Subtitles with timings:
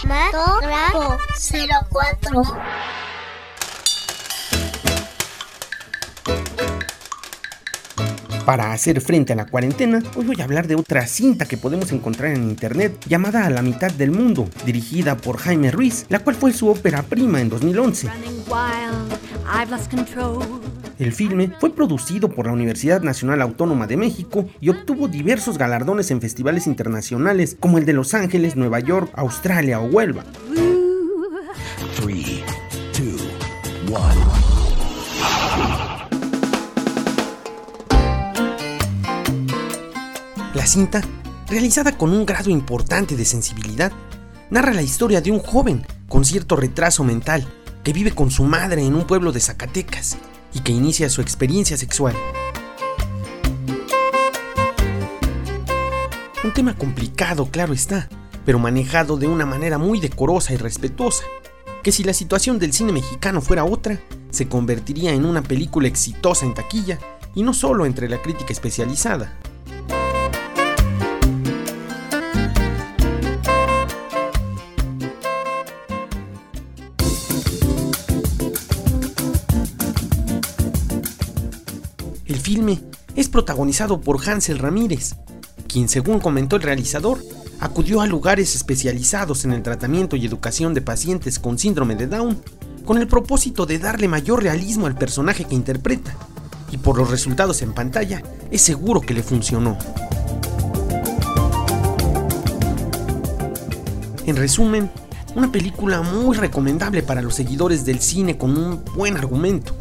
[0.00, 1.18] Cinematógrafo
[1.90, 2.42] 04.
[8.44, 11.90] Para hacer frente a la cuarentena, hoy voy a hablar de otra cinta que podemos
[11.92, 16.36] encontrar en internet llamada A la mitad del mundo, dirigida por Jaime Ruiz, la cual
[16.36, 18.08] fue su ópera prima en 2011.
[20.98, 26.10] El filme fue producido por la Universidad Nacional Autónoma de México y obtuvo diversos galardones
[26.10, 30.24] en festivales internacionales como el de Los Ángeles, Nueva York, Australia o Huelva.
[40.52, 41.00] La cinta,
[41.48, 43.92] realizada con un grado importante de sensibilidad,
[44.50, 47.46] narra la historia de un joven con cierto retraso mental
[47.84, 50.18] que vive con su madre en un pueblo de Zacatecas
[50.52, 52.14] y que inicia su experiencia sexual.
[56.44, 58.08] Un tema complicado, claro está,
[58.46, 61.24] pero manejado de una manera muy decorosa y respetuosa,
[61.82, 64.00] que si la situación del cine mexicano fuera otra,
[64.30, 66.98] se convertiría en una película exitosa en taquilla
[67.34, 69.38] y no solo entre la crítica especializada.
[82.28, 82.78] El filme
[83.16, 85.14] es protagonizado por Hansel Ramírez,
[85.66, 87.24] quien según comentó el realizador,
[87.58, 92.38] acudió a lugares especializados en el tratamiento y educación de pacientes con síndrome de Down,
[92.84, 96.14] con el propósito de darle mayor realismo al personaje que interpreta,
[96.70, 99.78] y por los resultados en pantalla, es seguro que le funcionó.
[104.26, 104.90] En resumen,
[105.34, 109.74] una película muy recomendable para los seguidores del cine con un buen argumento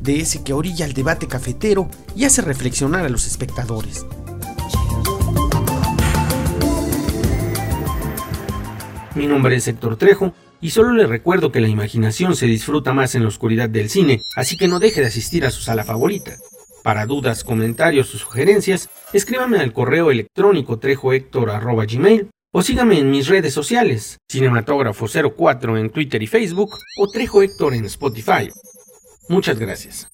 [0.00, 4.06] de ese que orilla el debate cafetero y hace reflexionar a los espectadores.
[9.14, 13.14] Mi nombre es Héctor Trejo y solo le recuerdo que la imaginación se disfruta más
[13.14, 16.36] en la oscuridad del cine, así que no deje de asistir a su sala favorita.
[16.82, 23.52] Para dudas, comentarios o sugerencias, escríbame al correo electrónico trejohector.gmail o sígame en mis redes
[23.52, 28.50] sociales, Cinematógrafo04 en Twitter y Facebook o Trejo Héctor en Spotify.
[29.30, 30.10] Muchas gracias.